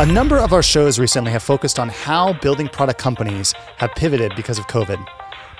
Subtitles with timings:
[0.00, 4.34] A number of our shows recently have focused on how building product companies have pivoted
[4.34, 4.96] because of COVID.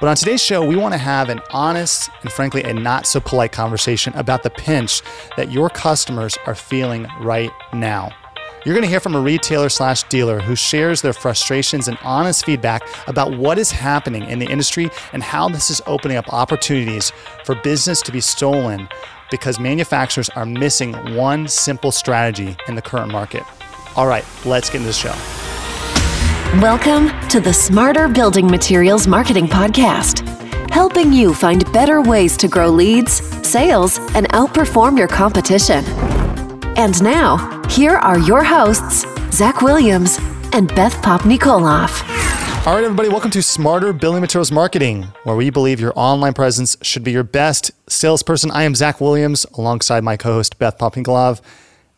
[0.01, 3.21] But on today's show, we want to have an honest and frankly a not so
[3.21, 5.03] polite conversation about the pinch
[5.37, 8.13] that your customers are feeling right now.
[8.65, 12.47] You're going to hear from a retailer slash dealer who shares their frustrations and honest
[12.47, 17.13] feedback about what is happening in the industry and how this is opening up opportunities
[17.45, 18.89] for business to be stolen
[19.31, 23.43] because manufacturers are missing one simple strategy in the current market.
[23.97, 25.15] All right, let's get into the show.
[26.61, 30.21] Welcome to the Smarter Building Materials Marketing Podcast,
[30.71, 33.15] helping you find better ways to grow leads,
[33.47, 35.85] sales, and outperform your competition.
[36.77, 39.05] And now, here are your hosts,
[39.37, 40.19] Zach Williams
[40.53, 42.05] and Beth Popnikolov.
[42.67, 46.77] All right, everybody, welcome to Smarter Building Materials Marketing, where we believe your online presence
[46.83, 48.53] should be your best salesperson.
[48.53, 51.41] I am Zach Williams, alongside my co host, Beth Popnikolov.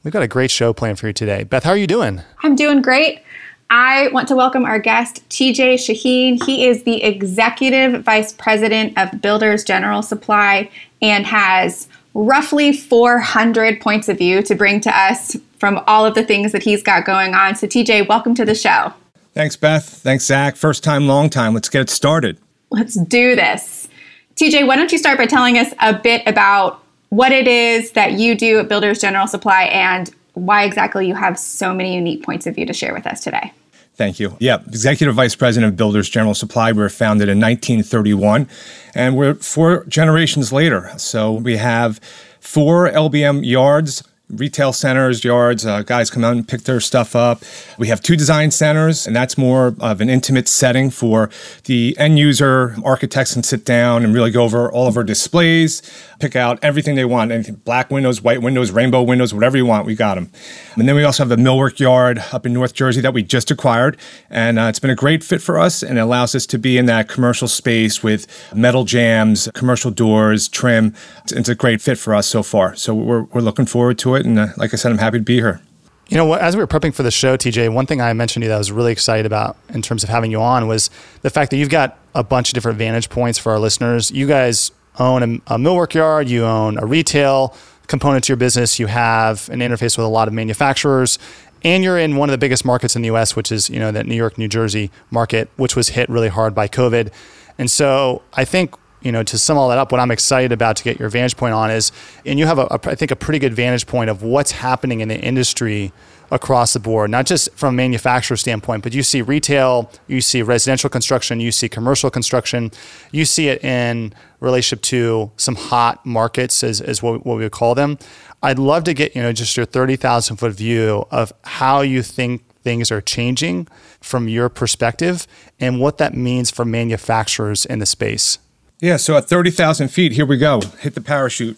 [0.05, 1.45] We've got a great show planned for you today.
[1.45, 2.23] Beth, how are you doing?
[2.43, 3.23] I'm doing great.
[3.71, 6.43] I want to welcome our guest, TJ Shaheen.
[6.45, 10.69] He is the Executive Vice President of Builders General Supply
[11.01, 16.25] and has roughly 400 points of view to bring to us from all of the
[16.25, 17.55] things that he's got going on.
[17.55, 18.93] So, TJ, welcome to the show.
[19.35, 19.89] Thanks, Beth.
[19.89, 20.57] Thanks, Zach.
[20.57, 21.55] First time, long time.
[21.55, 22.39] Let's get started.
[22.71, 23.89] Let's do this.
[24.35, 26.82] TJ, why don't you start by telling us a bit about
[27.13, 31.39] what it is that you do at Builders General Supply and why exactly you have
[31.39, 33.53] so many unique points of view to share with us today.
[33.97, 34.35] Thank you.
[34.41, 36.73] Yeah, Executive Vice President of Builders General Supply.
[36.73, 38.49] We were founded in 1931,
[38.95, 40.91] and we're four generations later.
[40.97, 41.99] So we have
[42.41, 47.43] four LBM yards retail centers, yards, uh, guys come out and pick their stuff up.
[47.79, 51.31] We have two design centers, and that's more of an intimate setting for
[51.65, 52.75] the end user.
[52.85, 55.83] Architects and sit down and really go over all of our displays,
[56.23, 59.85] pick out everything they want anything black windows, white windows, rainbow windows, whatever you want,
[59.85, 60.31] we got them.
[60.77, 63.51] And then we also have the millwork yard up in North Jersey that we just
[63.51, 63.99] acquired,
[64.31, 66.79] and uh, it's been a great fit for us and it allows us to be
[66.79, 70.95] in that commercial space with metal jambs, commercial doors, trim.
[71.25, 72.77] It's, it's a great fit for us so far.
[72.77, 74.25] So we're, we're looking forward to it.
[74.25, 75.61] And uh, like I said, I'm happy to be here.
[76.09, 78.47] You know, as we were prepping for the show, TJ, one thing I mentioned to
[78.47, 80.89] you that I was really excited about in terms of having you on was
[81.23, 84.11] the fact that you've got a bunch of different vantage points for our listeners.
[84.11, 87.55] You guys own a, a millwork yard, you own a retail
[87.87, 91.19] component to your business, you have an interface with a lot of manufacturers,
[91.63, 93.93] and you're in one of the biggest markets in the US, which is, you know,
[93.93, 97.13] that New York, New Jersey market, which was hit really hard by COVID.
[97.59, 100.77] And so I think you know, to sum all that up, what I'm excited about
[100.77, 101.93] to get your vantage point on is,
[102.25, 105.01] and you have, a, a, I think, a pretty good vantage point of what's happening
[105.01, 105.93] in the industry
[106.33, 110.41] across the board, not just from a manufacturer standpoint, but you see retail, you see
[110.41, 112.71] residential construction, you see commercial construction,
[113.13, 117.53] you see it in relationship to some hot markets, as, as what, what we would
[117.53, 117.99] call them.
[118.43, 122.43] I'd love to get, you know, just your 30,000 foot view of how you think
[122.63, 123.69] things are changing
[124.01, 125.27] from your perspective
[125.61, 128.39] and what that means for manufacturers in the space.
[128.83, 130.61] Yeah, so at 30,000 feet, here we go.
[130.81, 131.57] Hit the parachute.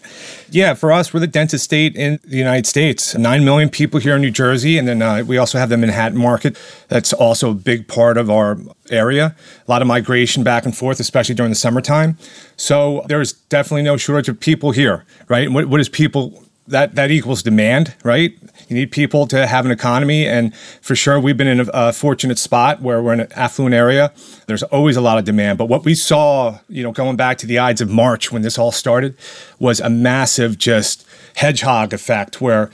[0.51, 3.15] Yeah, for us, we're the densest state in the United States.
[3.17, 6.19] 9 million people here in New Jersey, and then uh, we also have the Manhattan
[6.19, 6.55] market.
[6.87, 8.59] That's also a big part of our
[8.91, 9.35] area.
[9.67, 12.19] A lot of migration back and forth, especially during the summertime.
[12.57, 15.51] So there's definitely no shortage of people here, right?
[15.51, 18.37] what, what is people that that equals demand, right?
[18.67, 22.39] You need people to have an economy, and for sure, we've been in a, fortunate
[22.39, 24.11] spot where we're in an affluent area.
[24.47, 27.47] There's always a lot of demand, but what we saw, you know, going back to
[27.47, 29.15] the Ides of March when this all started,
[29.59, 31.05] was a massive just
[31.35, 32.69] hedgehog effect where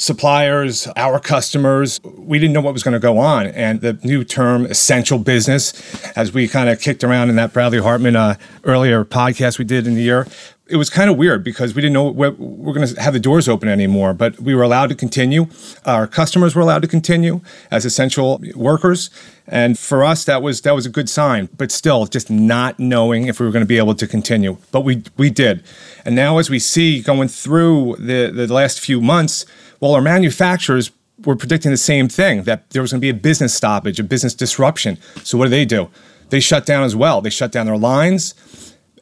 [0.00, 3.48] suppliers, our customers, we didn't know what was going to go on.
[3.48, 5.74] And the new term essential business,
[6.16, 9.86] as we kind of kicked around in that Bradley Hartman uh, earlier podcast we did
[9.86, 10.26] in the year,
[10.70, 13.20] it was kind of weird because we didn't know we're, we're going to have the
[13.20, 15.48] doors open anymore, but we were allowed to continue.
[15.84, 17.40] Our customers were allowed to continue
[17.70, 19.10] as essential workers,
[19.48, 21.48] and for us that was that was a good sign.
[21.58, 24.82] But still, just not knowing if we were going to be able to continue, but
[24.82, 25.64] we we did.
[26.04, 29.44] And now, as we see going through the the last few months,
[29.80, 30.90] well, our manufacturers
[31.24, 34.04] were predicting the same thing that there was going to be a business stoppage, a
[34.04, 34.98] business disruption.
[35.22, 35.90] So what do they do?
[36.30, 37.20] They shut down as well.
[37.20, 38.34] They shut down their lines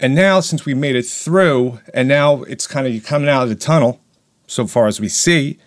[0.01, 3.49] and now, since we made it through, and now it's kind of coming out of
[3.49, 4.01] the tunnel,
[4.47, 5.59] so far as we see,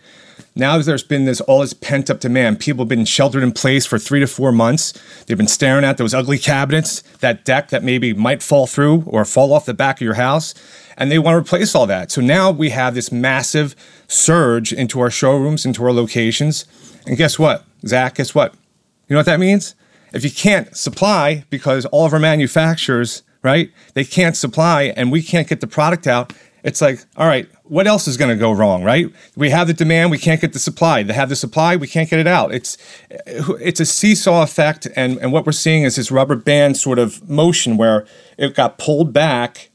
[0.55, 2.59] now there's been this all this pent up demand.
[2.59, 4.93] People have been sheltered in place for three to four months.
[5.25, 9.25] They've been staring at those ugly cabinets, that deck that maybe might fall through or
[9.25, 10.53] fall off the back of your house,
[10.97, 12.11] and they want to replace all that.
[12.11, 13.75] So now we have this massive
[14.07, 16.65] surge into our showrooms, into our locations.
[17.05, 18.15] And guess what, Zach?
[18.15, 18.53] Guess what?
[19.07, 19.75] You know what that means?
[20.13, 23.71] If you can't supply because all of our manufacturers right?
[23.93, 26.33] They can't supply and we can't get the product out.
[26.63, 29.09] It's like, all right, what else is going to go wrong, right?
[29.37, 31.03] We have the demand, we can't get the supply.
[31.03, 32.53] They have the supply, we can't get it out.
[32.53, 32.77] It's
[33.09, 37.29] it's a seesaw effect, and and what we're seeing is this rubber band sort of
[37.29, 38.05] motion where
[38.37, 39.69] it got pulled back,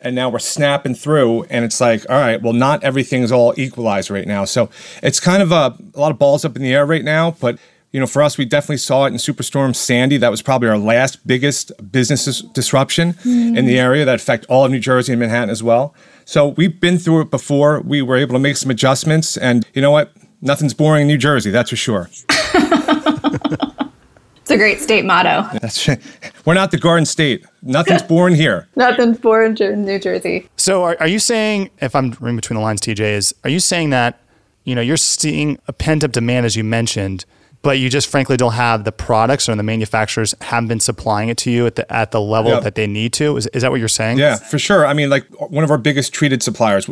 [0.00, 4.10] and now we're snapping through, and it's like, all right, well, not everything's all equalized
[4.10, 4.46] right now.
[4.46, 4.70] So
[5.02, 7.58] it's kind of a, a lot of balls up in the air right now, but
[7.92, 10.16] you know, for us, we definitely saw it in Superstorm Sandy.
[10.16, 13.56] That was probably our last biggest business dis- disruption mm.
[13.56, 15.94] in the area that affected all of New Jersey and Manhattan as well.
[16.24, 17.82] So we've been through it before.
[17.82, 20.10] We were able to make some adjustments, and you know what?
[20.40, 22.08] Nothing's boring in New Jersey, that's for sure.
[22.30, 25.46] it's a great state motto.
[25.60, 26.00] That's right.
[26.46, 27.44] we're not the Garden State.
[27.60, 28.68] Nothing's boring here.
[28.74, 30.48] Nothing's boring in New Jersey.
[30.56, 33.60] So are, are you saying, if I'm reading between the lines, TJ, is are you
[33.60, 34.18] saying that
[34.64, 37.26] you know you're seeing a pent up demand as you mentioned?
[37.62, 41.38] But you just frankly don't have the products or the manufacturers haven't been supplying it
[41.38, 42.64] to you at the at the level yep.
[42.64, 43.36] that they need to.
[43.36, 44.18] Is, is that what you're saying?
[44.18, 44.84] Yeah, for sure.
[44.84, 46.88] I mean, like one of our biggest treated suppliers,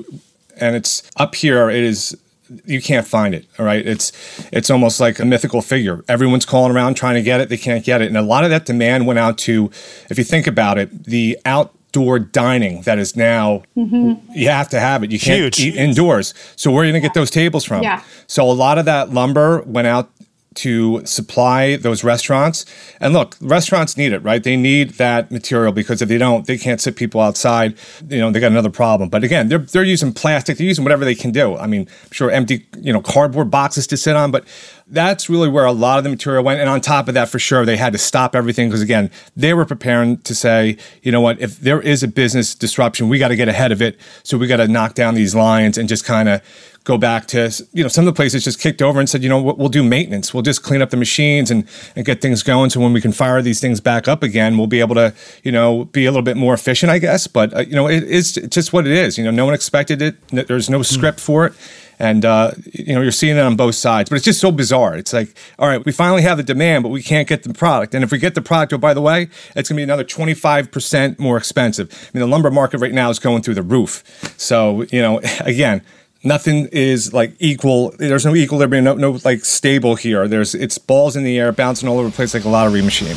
[0.57, 1.69] and it's up here.
[1.69, 2.17] It is
[2.65, 3.47] you can't find it.
[3.59, 4.13] All right, it's
[4.53, 6.05] it's almost like a mythical figure.
[6.09, 7.49] Everyone's calling around trying to get it.
[7.49, 9.71] They can't get it, and a lot of that demand went out to,
[10.09, 14.15] if you think about it, the outdoor dining that is now mm-hmm.
[14.33, 15.11] you have to have it.
[15.11, 15.61] You can't Huge.
[15.61, 16.35] eat indoors.
[16.57, 17.83] So where are you going to get those tables from?
[17.83, 18.03] Yeah.
[18.27, 20.11] So a lot of that lumber went out
[20.55, 22.67] to supply those restaurants.
[23.01, 24.43] And look, restaurants need it, right?
[24.43, 27.77] They need that material because if they don't, they can't sit people outside.
[28.09, 29.09] You know, they got another problem.
[29.09, 31.57] But again, they're they're using plastic, they're using whatever they can do.
[31.57, 34.45] I mean, I'm sure empty, you know, cardboard boxes to sit on, but
[34.91, 36.61] that's really where a lot of the material went.
[36.61, 39.55] And on top of that, for sure, they had to stop everything because, again, they
[39.55, 43.29] were preparing to say, you know what, if there is a business disruption, we got
[43.29, 43.99] to get ahead of it.
[44.25, 46.43] So we got to knock down these lines and just kind of
[46.85, 49.29] go back to you know some of the places just kicked over and said you
[49.29, 50.33] know what, we'll do maintenance.
[50.33, 53.13] We'll just clean up the machines and and get things going so when we can
[53.13, 56.23] fire these things back up again we'll be able to you know be a little
[56.23, 57.27] bit more efficient i guess.
[57.27, 59.19] But uh, you know it is just what it is.
[59.19, 60.17] You know no one expected it.
[60.29, 60.83] There's no hmm.
[60.85, 61.53] script for it.
[61.99, 64.09] And uh, you know you're seeing it on both sides.
[64.09, 64.97] But it's just so bizarre.
[64.97, 67.95] It's like all right we finally have the demand but we can't get the product.
[67.95, 70.05] And if we get the product oh by the way it's going to be another
[70.05, 71.93] 25% more expensive.
[71.93, 74.03] I mean the lumber market right now is going through the roof.
[74.39, 75.83] So you know again
[76.23, 77.95] nothing is like equal.
[77.99, 80.29] There's no equilibrium, no, no like stable here.
[80.29, 83.17] There's it's balls in the air, bouncing all over the place like a lottery machine.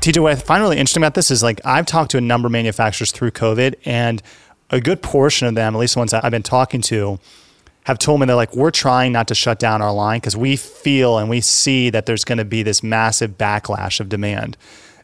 [0.00, 2.46] TJ, what I find really interesting about this is like I've talked to a number
[2.46, 4.22] of manufacturers through COVID, and
[4.70, 7.18] a good portion of them, at least the ones that I've been talking to,
[7.84, 10.56] have told me they're like, we're trying not to shut down our line because we
[10.56, 14.56] feel and we see that there's going to be this massive backlash of demand.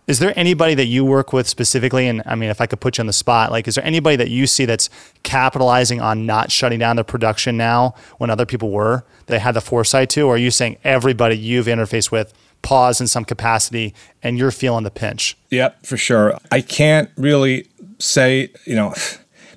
[0.07, 2.07] Is there anybody that you work with specifically?
[2.07, 4.15] And I mean, if I could put you on the spot, like, is there anybody
[4.17, 4.89] that you see that's
[5.25, 9.05] capitalizing on not shutting down their production now when other people were?
[9.27, 10.23] They had the foresight to?
[10.23, 12.33] Or are you saying everybody you've interfaced with
[12.63, 15.37] pause in some capacity and you're feeling the pinch?
[15.51, 16.39] Yep, for sure.
[16.53, 17.67] I can't really
[17.99, 18.95] say, you know,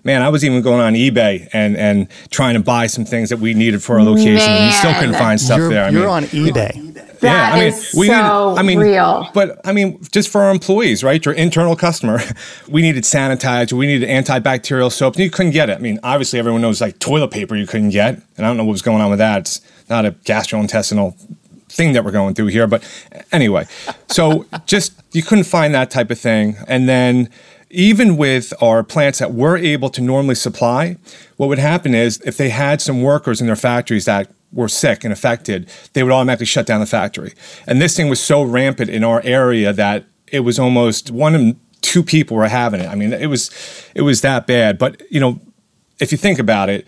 [0.10, 3.38] man, I was even going on eBay and and trying to buy some things that
[3.38, 4.36] we needed for our location.
[4.36, 4.64] Man.
[4.64, 5.86] And still couldn't find stuff you're, there.
[5.86, 6.94] I you're mean, on eBay.
[7.20, 9.30] That yeah, I mean, we so need, I mean, real.
[9.34, 11.24] But I mean, just for our employees, right?
[11.24, 12.20] Your internal customer,
[12.68, 15.78] we needed sanitizer, we needed antibacterial soap, and you couldn't get it.
[15.78, 18.64] I mean, obviously, everyone knows like toilet paper you couldn't get, and I don't know
[18.64, 19.42] what was going on with that.
[19.42, 21.14] It's not a gastrointestinal
[21.68, 22.82] thing that we're going through here, but
[23.32, 23.68] anyway,
[24.08, 27.30] so just you couldn't find that type of thing, and then
[27.70, 30.98] even with our plants that were able to normally supply,
[31.38, 35.04] what would happen is if they had some workers in their factories that were sick
[35.04, 37.34] and affected, they would automatically shut down the factory.
[37.68, 41.60] And this thing was so rampant in our area that it was almost one in
[41.82, 42.88] two people were having it.
[42.88, 43.52] I mean, it was
[43.96, 44.78] it was that bad.
[44.78, 45.40] But you know,
[46.00, 46.88] if you think about it,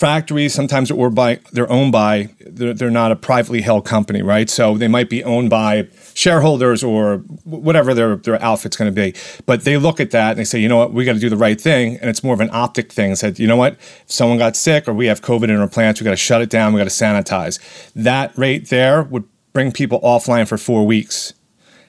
[0.00, 4.48] factories sometimes are by they're owned by they're, they're not a privately held company right?
[4.48, 9.14] So they might be owned by shareholders or whatever their their outfit's going to be.
[9.44, 10.94] But they look at that and they say you know what?
[10.94, 11.98] We got to do the right thing.
[11.98, 13.14] And it's more of an optic thing.
[13.14, 13.74] Said you know what?
[13.74, 16.40] If someone got sick or we have covid in our plants we got to shut
[16.40, 16.72] it down.
[16.72, 17.58] We got to sanitize.
[17.92, 21.34] That rate there would bring people offline for four weeks.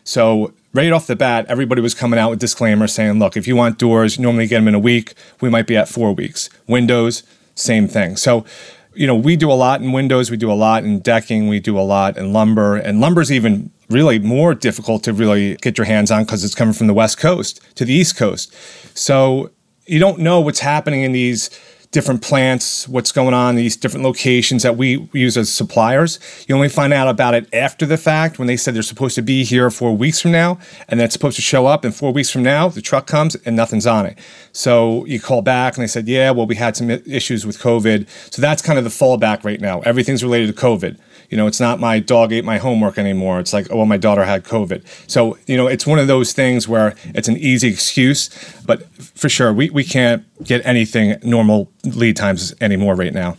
[0.03, 3.55] So right off the bat, everybody was coming out with disclaimers saying, look, if you
[3.55, 5.13] want doors, you normally get them in a week.
[5.39, 6.49] We might be at four weeks.
[6.67, 7.23] Windows,
[7.55, 8.17] same thing.
[8.17, 8.45] So,
[8.93, 11.59] you know, we do a lot in windows, we do a lot in decking, we
[11.59, 15.85] do a lot in lumber, and lumber's even really more difficult to really get your
[15.85, 18.53] hands on because it's coming from the West Coast to the East Coast.
[18.97, 19.51] So
[19.85, 21.49] you don't know what's happening in these
[21.91, 26.19] different plants, what's going on these different locations that we use as suppliers.
[26.47, 29.21] You only find out about it after the fact when they said they're supposed to
[29.21, 30.57] be here four weeks from now,
[30.87, 31.83] and then it's supposed to show up.
[31.83, 34.17] And four weeks from now, the truck comes and nothing's on it.
[34.53, 38.07] So you call back and they said, yeah, well, we had some issues with COVID.
[38.33, 39.81] So that's kind of the fallback right now.
[39.81, 40.97] Everything's related to COVID.
[41.31, 43.39] You know, it's not my dog ate my homework anymore.
[43.39, 44.83] It's like, oh, well, my daughter had COVID.
[45.09, 48.29] So, you know, it's one of those things where it's an easy excuse,
[48.65, 53.37] but for sure, we, we can't get anything normal lead times anymore right now.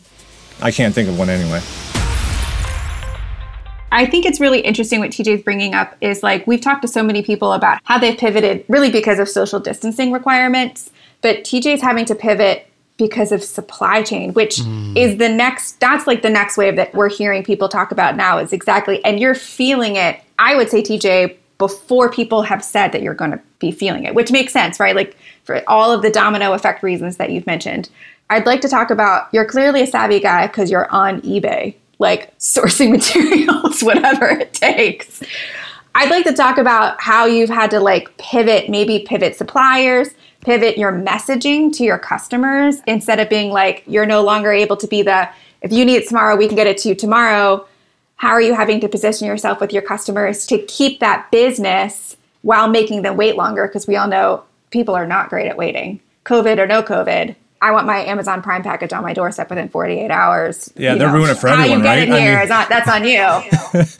[0.62, 1.60] I can't think of one anyway.
[3.92, 7.02] I think it's really interesting what TJ's bringing up is like we've talked to so
[7.02, 12.06] many people about how they've pivoted really because of social distancing requirements, but TJ's having
[12.06, 12.71] to pivot
[13.02, 14.96] because of supply chain, which mm.
[14.96, 18.38] is the next, that's like the next wave that we're hearing people talk about now
[18.38, 23.02] is exactly, and you're feeling it, I would say, TJ, before people have said that
[23.02, 24.94] you're going to be feeling it, which makes sense, right?
[24.94, 27.90] Like for all of the domino effect reasons that you've mentioned.
[28.30, 32.36] I'd like to talk about you're clearly a savvy guy because you're on eBay, like
[32.38, 35.22] sourcing materials, whatever it takes.
[35.94, 40.08] I'd like to talk about how you've had to like pivot, maybe pivot suppliers,
[40.40, 44.86] pivot your messaging to your customers instead of being like, you're no longer able to
[44.86, 45.28] be the,
[45.60, 47.66] if you need it tomorrow, we can get it to you tomorrow.
[48.16, 52.68] How are you having to position yourself with your customers to keep that business while
[52.68, 53.66] making them wait longer?
[53.66, 57.36] Because we all know people are not great at waiting, COVID or no COVID.
[57.62, 60.72] I want my Amazon Prime package on my doorstep within 48 hours.
[60.76, 61.98] Yeah, they're know, ruining it for everyone, How you get right?
[62.00, 62.42] it here I mean...
[62.42, 63.22] is not, that's on you.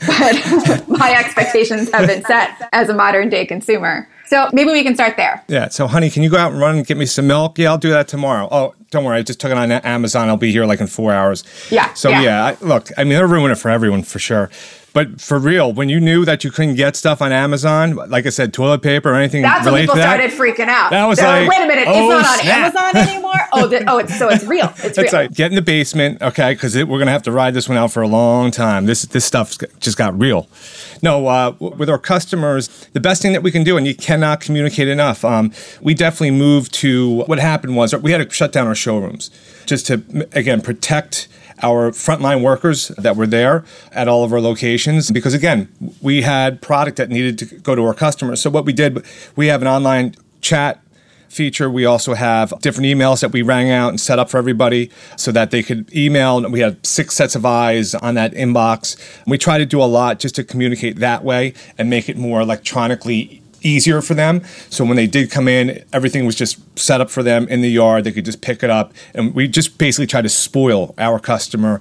[0.05, 4.09] but my expectations have been set as a modern day consumer.
[4.25, 5.43] So maybe we can start there.
[5.47, 5.69] Yeah.
[5.69, 7.57] So, honey, can you go out and run and get me some milk?
[7.57, 8.49] Yeah, I'll do that tomorrow.
[8.51, 9.17] Oh, don't worry.
[9.17, 10.27] I just took it on Amazon.
[10.27, 11.45] I'll be here like in four hours.
[11.71, 11.93] Yeah.
[11.93, 14.49] So, yeah, yeah I, look, I mean, they're ruining it for everyone for sure.
[14.93, 18.29] But for real, when you knew that you couldn't get stuff on Amazon, like I
[18.29, 20.91] said, toilet paper or anything That's related when people to that, started freaking out.
[20.91, 22.75] That was like, wait a minute, oh, it's not snap.
[22.75, 23.33] on Amazon anymore.
[23.53, 24.71] oh, the, oh, it's, so it's real.
[24.77, 25.11] It's real.
[25.11, 26.53] Like, get in the basement, okay?
[26.53, 28.85] Because we're gonna have to ride this one out for a long time.
[28.85, 30.47] This this stuff just got real.
[31.01, 34.41] No, uh, with our customers, the best thing that we can do, and you cannot
[34.41, 35.25] communicate enough.
[35.25, 39.31] Um, we definitely moved to what happened was we had to shut down our showrooms
[39.65, 41.27] just to again protect
[41.61, 45.67] our frontline workers that were there at all of our locations because again
[46.01, 49.05] we had product that needed to go to our customers so what we did
[49.35, 50.83] we have an online chat
[51.33, 51.69] feature.
[51.69, 55.31] We also have different emails that we rang out and set up for everybody so
[55.31, 56.47] that they could email.
[56.49, 58.97] We had six sets of eyes on that inbox.
[59.27, 62.41] We try to do a lot just to communicate that way and make it more
[62.41, 64.43] electronically easier for them.
[64.69, 67.69] So when they did come in, everything was just set up for them in the
[67.69, 68.03] yard.
[68.03, 68.93] They could just pick it up.
[69.13, 71.79] And we just basically tried to spoil our customer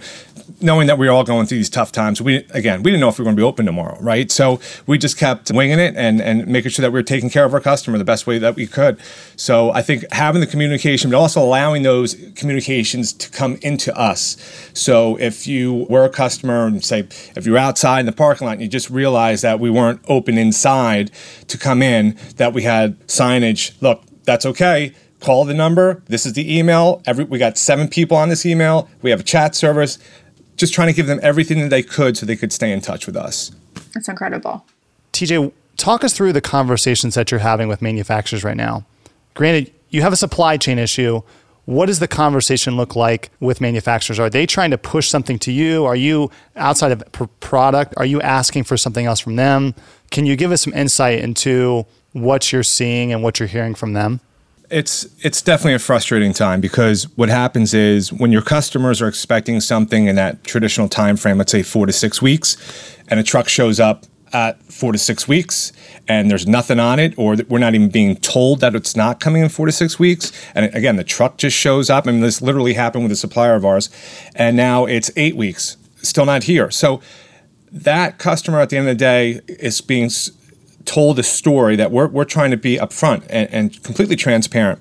[0.61, 3.09] knowing that we were all going through these tough times, we again we didn't know
[3.09, 4.31] if we were going to be open tomorrow, right?
[4.31, 7.45] So we just kept winging it and and making sure that we were taking care
[7.45, 8.99] of our customer the best way that we could.
[9.37, 14.37] So I think having the communication, but also allowing those communications to come into us.
[14.75, 17.01] So if you were a customer and say
[17.37, 20.39] if you're outside in the parking lot and you just realized that we weren't open
[20.39, 21.11] inside
[21.49, 23.81] to come in, that we had signage.
[23.81, 26.03] Look, that's okay call the number.
[26.07, 27.01] This is the email.
[27.07, 28.89] Every we got seven people on this email.
[29.01, 29.99] We have a chat service
[30.57, 33.07] just trying to give them everything that they could so they could stay in touch
[33.07, 33.53] with us.
[33.95, 34.65] That's incredible.
[35.13, 38.85] TJ, talk us through the conversations that you're having with manufacturers right now.
[39.35, 41.23] Granted, you have a supply chain issue.
[41.65, 44.19] What does the conversation look like with manufacturers?
[44.19, 45.85] Are they trying to push something to you?
[45.85, 47.05] Are you outside of
[47.41, 47.95] product?
[47.97, 49.75] Are you asking for something else from them?
[50.11, 53.93] Can you give us some insight into what you're seeing and what you're hearing from
[53.93, 54.21] them?
[54.73, 59.61] it's it's definitely a frustrating time because what happens is when your customers are expecting
[59.61, 62.57] something in that traditional time frame, let's say four to six weeks,
[63.09, 65.73] and a truck shows up at four to six weeks
[66.09, 69.43] and there's nothing on it or we're not even being told that it's not coming
[69.43, 72.41] in four to six weeks and again the truck just shows up I mean this
[72.41, 73.91] literally happened with a supplier of ours
[74.35, 77.01] and now it's eight weeks still not here so
[77.73, 80.11] that customer at the end of the day is being
[80.85, 84.81] told a story that we're, we're trying to be upfront and, and completely transparent.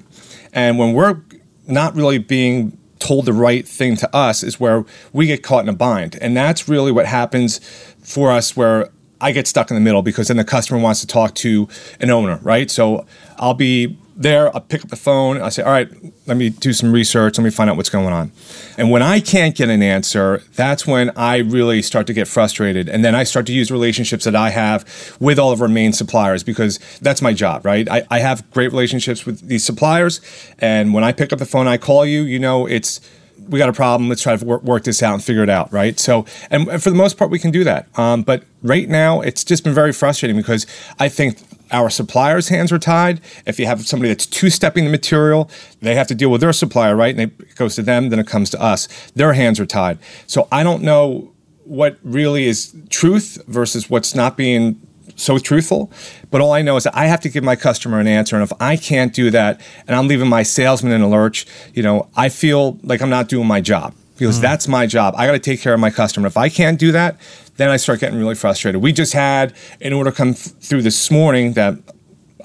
[0.54, 1.22] And when we're
[1.68, 5.70] not really being told the right thing to us is where we get caught in
[5.70, 6.18] a bind.
[6.22, 7.60] And that's really what happens
[8.04, 8.90] for us where
[9.22, 11.68] I get stuck in the middle because then the customer wants to talk to
[12.00, 12.70] an owner, right?
[12.70, 13.06] So
[13.38, 15.90] I'll be there, I'll pick up the phone, I say, all right,
[16.28, 18.32] let me do some research, let me find out what's going on.
[18.78, 22.90] And when I can't get an answer, that's when I really start to get frustrated.
[22.90, 25.94] And then I start to use relationships that I have with all of our main
[25.94, 27.90] suppliers because that's my job, right?
[27.90, 30.22] I, I have great relationships with these suppliers.
[30.60, 33.02] And when I pick up the phone, I call you, you know, it's
[33.50, 34.10] we got a problem.
[34.10, 36.00] Let's try to work, work, this out and figure it out, right?
[36.00, 37.88] So, and, for the most part, we can do that.
[37.98, 40.66] Um, but right now, it's just been very frustrating because
[41.00, 41.40] I think
[41.72, 43.22] our suppliers' hands are tied.
[43.46, 45.50] If you have somebody that's two stepping the material,
[45.82, 47.16] they have to deal with their supplier, right?
[47.18, 48.88] And it goes to them, then it comes to us.
[49.16, 49.98] Their hands are tied.
[50.28, 51.32] So I don't know
[51.64, 55.92] what really is truth versus what's not being so truthful.
[56.30, 58.36] But all I know is that I have to give my customer an answer.
[58.36, 61.84] And if I can't do that and I'm leaving my salesman in a lurch, you
[61.84, 64.42] know, I feel like I'm not doing my job because mm.
[64.42, 65.14] that's my job.
[65.18, 66.28] I got to take care of my customer.
[66.28, 67.20] If I can't do that,
[67.58, 68.82] then I start getting really frustrated.
[68.82, 71.76] We just had an order come th- through this morning that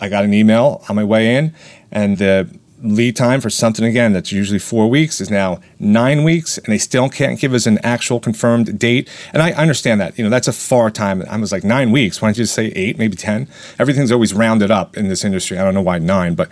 [0.00, 1.54] I got an email on my way in,
[1.90, 2.48] and the
[2.82, 6.78] lead time for something again that's usually four weeks is now nine weeks and they
[6.78, 9.08] still can't give us an actual confirmed date.
[9.32, 10.18] And i understand that.
[10.18, 11.22] You know that's a far time.
[11.28, 12.20] I was like nine weeks?
[12.20, 13.48] Why don't you just say eight maybe ten?
[13.78, 15.58] Everything's always rounded up in this industry.
[15.58, 16.50] I don't know why nine but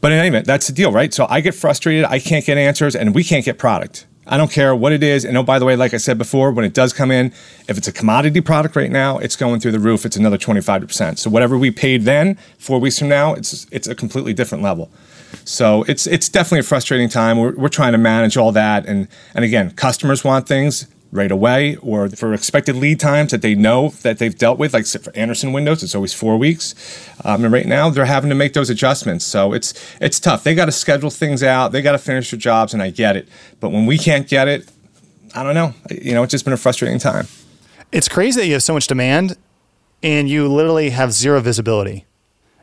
[0.00, 1.14] but in any event that's the deal right?
[1.14, 2.04] So i get frustrated.
[2.04, 4.06] I can't get answers and we can't get product.
[4.26, 5.24] I don't care what it is.
[5.24, 7.26] And oh, by the way, like I said before, when it does come in,
[7.68, 10.06] if it's a commodity product right now, it's going through the roof.
[10.06, 11.18] It's another 25%.
[11.18, 14.90] So whatever we paid then, four weeks from now, it's it's a completely different level.
[15.44, 17.38] So it's it's definitely a frustrating time.
[17.38, 21.76] We're, we're trying to manage all that, and and again, customers want things right away,
[21.76, 24.74] or for expected lead times that they know that they've dealt with.
[24.74, 26.74] Like for Andersen windows, it's always four weeks,
[27.24, 29.24] um, and right now they're having to make those adjustments.
[29.24, 30.44] So it's it's tough.
[30.44, 31.72] They got to schedule things out.
[31.72, 33.28] They got to finish their jobs, and I get it.
[33.60, 34.68] But when we can't get it,
[35.34, 35.72] I don't know.
[35.90, 37.26] You know, it's just been a frustrating time.
[37.92, 39.36] It's crazy that you have so much demand,
[40.02, 42.06] and you literally have zero visibility.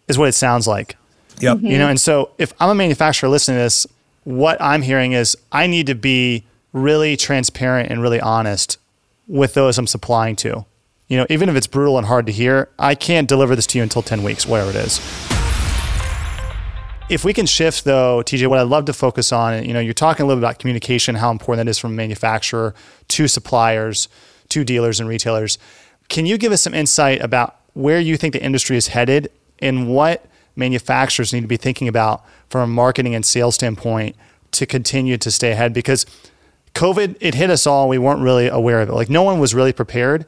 [0.08, 0.98] Is what it sounds like.
[1.42, 1.58] Yep.
[1.58, 1.68] Mm-hmm.
[1.68, 3.88] You know, and so if I'm a manufacturer listening to this,
[4.24, 6.44] what I'm hearing is I need to be
[6.74, 8.78] really transparent and really honest
[9.28, 10.66] with those I'm supplying to.
[11.08, 13.78] You know, even if it's brutal and hard to hear, I can't deliver this to
[13.78, 15.00] you until 10 weeks, whatever it is.
[17.10, 19.94] If we can shift though, TJ, what I'd love to focus on, you know, you're
[19.94, 22.74] talking a little bit about communication, how important that is from a manufacturer
[23.10, 24.08] to suppliers,
[24.48, 25.58] to dealers and retailers.
[26.08, 29.30] Can you give us some insight about where you think the industry is headed
[29.60, 34.16] and what manufacturers need to be thinking about from a marketing and sales standpoint
[34.52, 36.06] to continue to stay ahead because
[36.74, 37.90] COVID, it hit us all.
[37.90, 38.94] We weren't really aware of it.
[38.94, 40.26] Like no one was really prepared.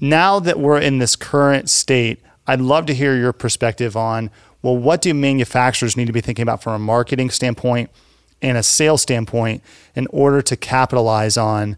[0.00, 4.30] Now that we're in this current state, I'd love to hear your perspective on
[4.62, 7.90] well, what do manufacturers need to be thinking about from a marketing standpoint
[8.40, 9.62] and a sales standpoint
[9.96, 11.76] in order to capitalize on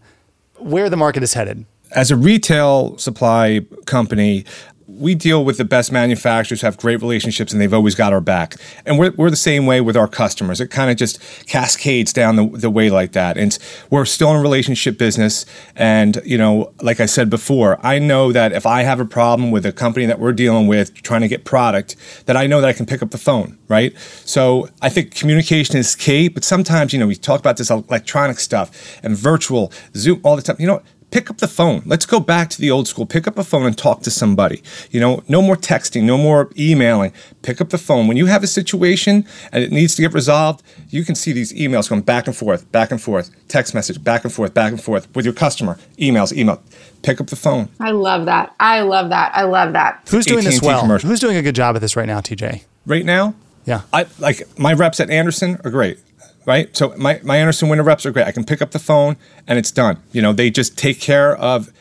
[0.57, 1.65] where the market is headed?
[1.91, 4.45] As a retail supply company,
[4.87, 8.55] we deal with the best manufacturers have great relationships and they've always got our back.
[8.85, 10.61] And we're, we're the same way with our customers.
[10.61, 13.37] It kind of just cascades down the, the way like that.
[13.37, 13.57] And
[13.89, 15.45] we're still in a relationship business.
[15.75, 19.51] And you know like i said before i know that if i have a problem
[19.51, 22.67] with a company that we're dealing with trying to get product that i know that
[22.67, 23.97] i can pick up the phone right?
[24.25, 28.39] So i think communication is key but sometimes you know we talk about this electronic
[28.39, 30.57] stuff and virtual zoom all the time.
[30.59, 31.81] You know pick up the phone.
[31.85, 33.05] Let's go back to the old school.
[33.05, 34.61] Pick up a phone and talk to somebody.
[34.91, 37.13] You know, no more texting, no more emailing.
[37.41, 38.07] Pick up the phone.
[38.07, 41.53] When you have a situation and it needs to get resolved, you can see these
[41.53, 44.81] emails going back and forth, back and forth, text message, back and forth, back and
[44.81, 46.61] forth with your customer, emails, email.
[47.01, 47.69] Pick up the phone.
[47.79, 48.53] I love that.
[48.59, 49.31] I love that.
[49.35, 50.07] I love that.
[50.09, 50.81] Who's doing this well?
[50.81, 51.09] Commercial.
[51.09, 52.63] Who's doing a good job at this right now, TJ?
[52.85, 53.35] Right now?
[53.65, 53.81] Yeah.
[53.93, 55.99] I like my reps at Andersen are great
[56.45, 56.75] right?
[56.75, 58.27] So my, my Andersen window reps are great.
[58.27, 60.01] I can pick up the phone and it's done.
[60.11, 61.71] You know, they just take care of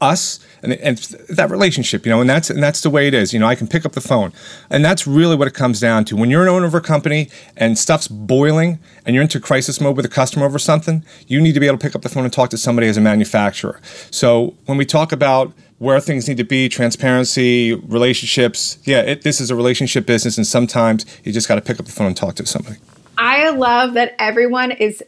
[0.00, 0.98] us and, and
[1.28, 3.32] that relationship, you know, and that's and that's the way it is.
[3.32, 4.32] You know, I can pick up the phone,
[4.70, 6.16] and that's really what it comes down to.
[6.16, 9.96] When you're an owner of a company and stuff's boiling and you're into crisis mode
[9.96, 12.24] with a customer over something, you need to be able to pick up the phone
[12.24, 13.80] and talk to somebody as a manufacturer.
[14.10, 19.40] So when we talk about where things need to be, transparency, relationships, yeah, it, this
[19.40, 22.16] is a relationship business, and sometimes you just got to pick up the phone and
[22.16, 22.76] talk to somebody.
[23.18, 25.02] I love that everyone is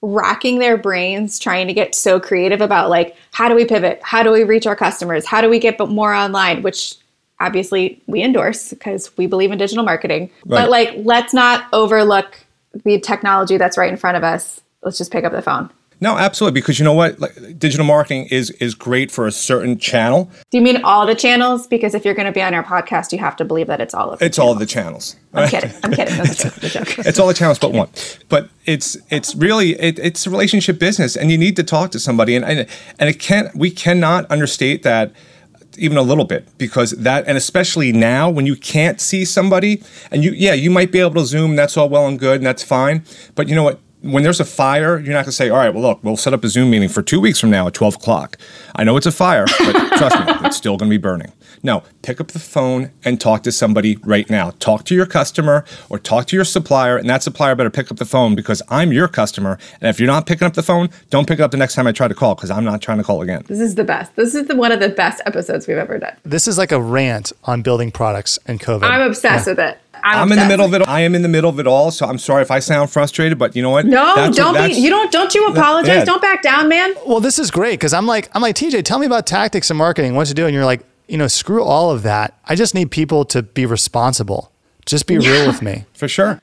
[0.00, 4.00] racking their brains trying to get so creative about like how do we pivot?
[4.02, 5.24] How do we reach our customers?
[5.24, 6.62] How do we get but more online?
[6.62, 6.96] Which
[7.38, 10.30] obviously we endorse because we believe in digital marketing.
[10.44, 10.62] Right.
[10.62, 12.36] but like let's not overlook
[12.84, 14.60] the technology that's right in front of us.
[14.82, 15.70] Let's just pick up the phone
[16.02, 19.78] no, absolutely, because you know what, like, digital marketing is is great for a certain
[19.78, 20.28] channel.
[20.50, 21.68] Do you mean all the channels?
[21.68, 23.94] Because if you're going to be on our podcast, you have to believe that it's
[23.94, 24.20] all of.
[24.20, 24.48] it's channels.
[24.48, 25.14] all of the channels.
[25.32, 25.70] I'm kidding.
[25.84, 26.16] I'm kidding.
[26.16, 26.98] That's a joke.
[27.06, 27.88] it's all the channels but one.
[28.28, 32.00] But it's it's really it, it's a relationship business, and you need to talk to
[32.00, 32.66] somebody, and and
[32.98, 35.12] and it can't we cannot understate that
[35.78, 40.24] even a little bit because that and especially now when you can't see somebody and
[40.24, 42.62] you yeah you might be able to zoom that's all well and good and that's
[42.62, 43.02] fine
[43.34, 45.72] but you know what when there's a fire, you're not going to say, all right,
[45.72, 47.96] well, look, we'll set up a Zoom meeting for two weeks from now at 12
[47.96, 48.36] o'clock.
[48.74, 51.32] I know it's a fire, but trust me, it's still going to be burning.
[51.62, 54.50] No, pick up the phone and talk to somebody right now.
[54.58, 57.98] Talk to your customer or talk to your supplier, and that supplier better pick up
[57.98, 59.58] the phone because I'm your customer.
[59.80, 61.86] And if you're not picking up the phone, don't pick it up the next time
[61.86, 63.44] I try to call because I'm not trying to call again.
[63.46, 64.16] This is the best.
[64.16, 66.16] This is the, one of the best episodes we've ever done.
[66.24, 68.82] This is like a rant on building products and COVID.
[68.82, 69.78] I'm obsessed with it.
[70.04, 70.86] I'm, I'm in the middle of it.
[70.88, 73.38] I am in the middle of it all, so I'm sorry if I sound frustrated,
[73.38, 73.86] but you know what?
[73.86, 74.82] No, That's don't that's- be.
[74.82, 75.12] You don't.
[75.12, 75.88] Don't you apologize?
[75.98, 76.04] yeah.
[76.04, 76.94] Don't back down, man.
[77.06, 79.78] Well, this is great because I'm like, I'm like, TJ, tell me about tactics and
[79.78, 80.46] marketing, what to do.
[80.46, 82.38] And you're like, you know, screw all of that.
[82.46, 84.50] I just need people to be responsible.
[84.86, 85.84] Just be real with me.
[85.94, 86.40] for sure.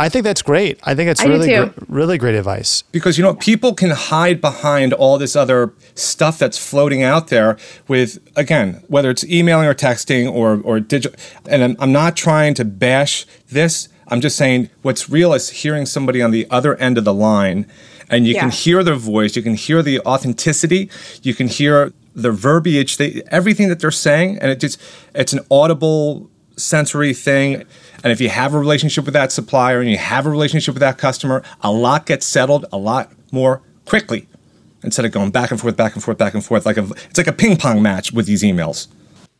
[0.00, 0.80] I think that's great.
[0.82, 2.82] I think it's I really, gr- really great advice.
[2.90, 7.58] because you know people can hide behind all this other stuff that's floating out there
[7.86, 12.54] with again whether it's emailing or texting or or digital and I'm, I'm not trying
[12.54, 16.96] to bash this i'm just saying what's real is hearing somebody on the other end
[16.96, 17.66] of the line
[18.08, 20.88] and you can hear their voice you can hear the authenticity
[21.22, 24.80] you can hear the verbiage they everything that they're saying and it just
[25.14, 27.64] it's an audible sensory thing.
[28.02, 30.80] And if you have a relationship with that supplier and you have a relationship with
[30.80, 34.26] that customer, a lot gets settled a lot more quickly
[34.82, 36.64] instead of going back and forth, back and forth, back and forth.
[36.64, 38.88] Like a, it's like a ping pong match with these emails.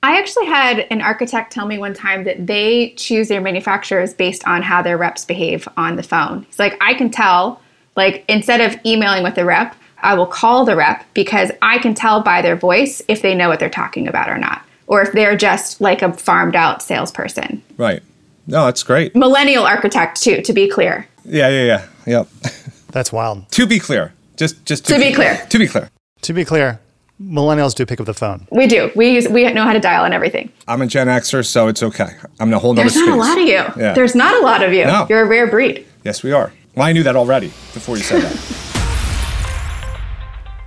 [0.03, 4.47] I actually had an architect tell me one time that they choose their manufacturers based
[4.47, 6.45] on how their reps behave on the phone.
[6.45, 7.61] He's like, I can tell,
[7.97, 11.95] like, instead of emailing with the rep, I will call the rep because I can
[11.95, 15.13] tell by their voice if they know what they're talking about or not, or if
[15.13, 17.63] they're just like a farmed out salesperson.
[17.77, 18.03] Right.
[18.47, 19.15] No, that's great.
[19.15, 21.07] Millennial architect, too, to be clear.
[21.25, 21.87] Yeah, yeah, yeah.
[22.07, 22.29] Yep.
[22.93, 23.49] That's wild.
[23.53, 24.13] to be clear.
[24.37, 25.37] Just just To be clear.
[25.51, 25.91] To be clear.
[26.23, 26.81] To be clear,
[27.23, 28.49] millennials do pick up the phone.
[28.51, 28.91] We do.
[28.97, 30.51] We use, we know how to dial and everything.
[30.67, 32.09] I'm a Gen Xer, so it's okay.
[32.41, 33.07] I'm in a whole nother There's space.
[33.07, 33.83] not a lot of you.
[33.83, 33.93] Yeah.
[33.93, 34.87] There's not a lot of you.
[34.87, 35.07] No.
[35.09, 35.87] You're a rare breed.
[36.05, 36.53] Yes, we are.
[36.75, 38.33] Well, I knew that already before you said that.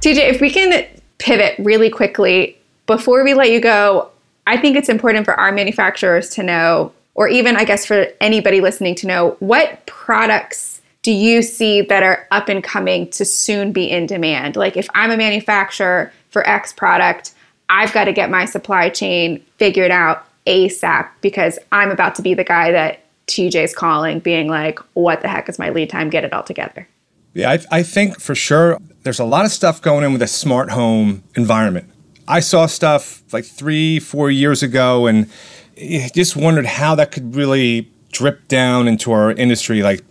[0.02, 0.86] TJ, if we can
[1.18, 4.10] pivot really quickly before we let you go,
[4.46, 8.62] I think it's important for our manufacturers to know, or even I guess for anybody
[8.62, 13.72] listening to know, what products do you see that are up and coming to soon
[13.72, 14.56] be in demand?
[14.56, 17.34] Like if I'm a manufacturer for X product,
[17.70, 22.34] I've got to get my supply chain figured out ASAP because I'm about to be
[22.34, 26.10] the guy that TJ's calling, being like, what the heck is my lead time?
[26.10, 26.88] Get it all together.
[27.34, 30.28] Yeah, I, I think for sure there's a lot of stuff going in with a
[30.28, 31.90] smart home environment.
[32.28, 35.30] I saw stuff like three, four years ago, and
[35.76, 39.82] just wondered how that could really drip down into our industry.
[39.82, 40.04] Like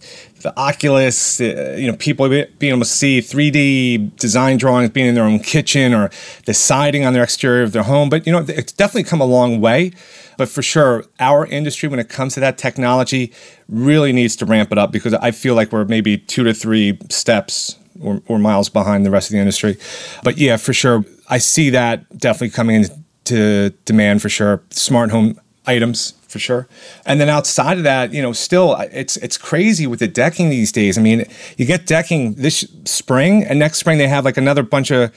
[0.42, 5.14] the Oculus, uh, you know, people being able to see 3D design drawings being in
[5.14, 6.10] their own kitchen or
[6.46, 8.10] the siding on their exterior of their home.
[8.10, 9.92] But, you know, it's definitely come a long way.
[10.36, 13.32] But for sure, our industry, when it comes to that technology,
[13.68, 16.98] really needs to ramp it up because I feel like we're maybe two to three
[17.10, 19.78] steps or, or miles behind the rest of the industry.
[20.24, 24.62] But yeah, for sure, I see that definitely coming into demand for sure.
[24.70, 26.66] Smart home items for sure.
[27.06, 30.72] And then outside of that, you know, still it's it's crazy with the decking these
[30.72, 30.98] days.
[30.98, 31.24] I mean,
[31.56, 35.12] you get decking this spring, and next spring they have like another bunch of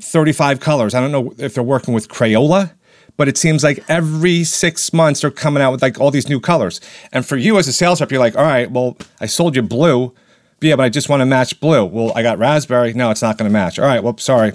[0.00, 0.94] 35 colors.
[0.94, 2.72] I don't know if they're working with Crayola,
[3.16, 6.40] but it seems like every six months they're coming out with like all these new
[6.40, 6.80] colors.
[7.12, 9.62] And for you as a sales rep, you're like, all right, well, I sold you
[9.62, 10.14] blue.
[10.60, 11.84] Yeah, but I just want to match blue.
[11.84, 12.94] Well, I got raspberry.
[12.94, 13.78] No, it's not going to match.
[13.78, 14.52] All right, well, sorry.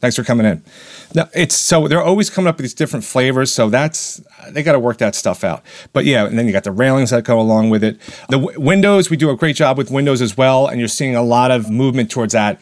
[0.00, 0.62] Thanks for coming in.
[1.14, 3.52] No, it's so they're always coming up with these different flavors.
[3.52, 5.62] So that's they got to work that stuff out.
[5.92, 7.98] But yeah, and then you got the railings that go along with it.
[8.28, 11.16] The w- windows, we do a great job with windows as well, and you're seeing
[11.16, 12.60] a lot of movement towards that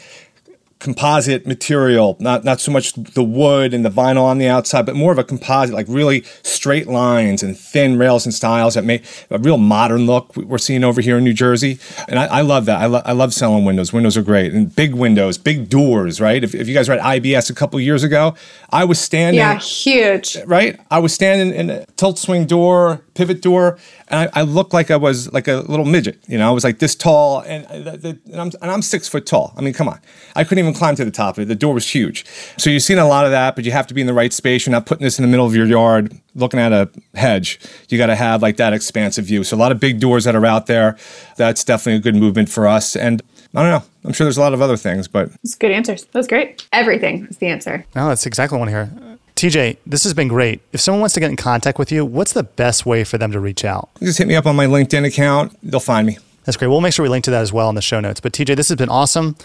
[0.78, 4.94] composite material, not not so much the wood and the vinyl on the outside, but
[4.94, 9.02] more of a composite, like really straight lines and thin rails and stiles that make
[9.30, 11.78] a real modern look we're seeing over here in New Jersey.
[12.08, 12.80] And I, I love that.
[12.80, 13.92] I, lo- I love selling windows.
[13.92, 14.52] Windows are great.
[14.52, 16.44] And big windows, big doors, right?
[16.44, 18.34] If, if you guys were at IBS a couple years ago,
[18.70, 20.36] I was standing Yeah, huge.
[20.46, 20.78] right?
[20.90, 24.90] I was standing in a tilt swing door, pivot door, and I, I looked like
[24.90, 26.18] I was like a little midget.
[26.28, 28.82] You know, I was like this tall, and, uh, I- the- and I'm and I'm
[28.82, 29.52] six foot tall.
[29.56, 29.98] I mean, come on,
[30.36, 31.48] I couldn't even climb to the top of it.
[31.48, 32.24] The door was huge.
[32.58, 34.32] So you've seen a lot of that, but you have to be in the right
[34.32, 34.66] space.
[34.66, 37.58] You're not putting this in the middle of your yard, looking at a hedge.
[37.88, 39.42] You got to have like that expansive view.
[39.44, 40.96] So a lot of big doors that are out there.
[41.36, 42.94] That's definitely a good movement for us.
[42.96, 43.22] And
[43.54, 43.84] I don't know.
[44.04, 46.04] I'm sure there's a lot of other things, but That's good answers.
[46.12, 46.66] That's great.
[46.72, 47.84] Everything is the answer.
[47.94, 49.05] No, that's exactly what I want to hear.
[49.36, 50.62] TJ, this has been great.
[50.72, 53.32] If someone wants to get in contact with you, what's the best way for them
[53.32, 53.90] to reach out?
[54.00, 55.56] just hit me up on my LinkedIn account.
[55.62, 56.18] They'll find me.
[56.44, 56.68] That's great.
[56.68, 58.20] We'll make sure we link to that as well in the show notes.
[58.20, 59.36] But TJ, this has been awesome.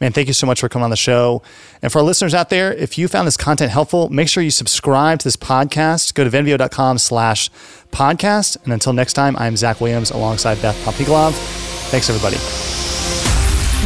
[0.00, 1.42] Man, thank you so much for coming on the show.
[1.80, 4.50] And for our listeners out there, if you found this content helpful, make sure you
[4.50, 6.12] subscribe to this podcast.
[6.14, 7.48] Go to venveo.com slash
[7.92, 8.62] podcast.
[8.64, 11.32] And until next time, I'm Zach Williams alongside Beth Popnikolov.
[11.90, 12.36] Thanks, everybody.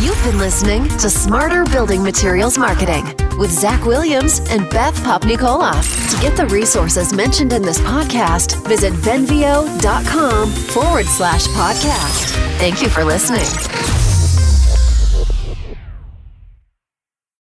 [0.00, 3.04] You've been listening to Smarter Building Materials Marketing
[3.36, 5.72] with Zach Williams and Beth Popnikola.
[6.10, 12.30] To get the resources mentioned in this podcast, visit venveo.com forward slash podcast.
[12.58, 13.99] Thank you for listening.